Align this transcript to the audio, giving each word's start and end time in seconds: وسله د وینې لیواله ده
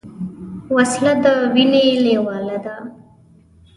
وسله 0.75 1.13
د 1.23 1.25
وینې 1.53 1.83
لیواله 2.05 2.57
ده 2.65 2.75